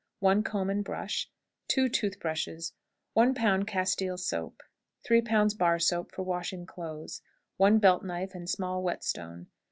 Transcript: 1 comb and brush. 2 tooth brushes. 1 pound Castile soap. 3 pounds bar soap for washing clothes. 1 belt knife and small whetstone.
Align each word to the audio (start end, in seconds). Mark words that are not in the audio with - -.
1 0.21 0.41
comb 0.41 0.71
and 0.71 0.83
brush. 0.83 1.29
2 1.67 1.87
tooth 1.87 2.19
brushes. 2.19 2.73
1 3.13 3.35
pound 3.35 3.67
Castile 3.67 4.17
soap. 4.17 4.63
3 5.05 5.21
pounds 5.21 5.53
bar 5.53 5.77
soap 5.77 6.11
for 6.11 6.23
washing 6.23 6.65
clothes. 6.65 7.21
1 7.57 7.77
belt 7.77 8.03
knife 8.03 8.33
and 8.33 8.49
small 8.49 8.81
whetstone. 8.81 9.45